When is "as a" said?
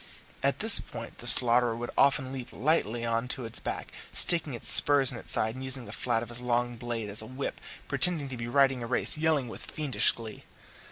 7.07-7.27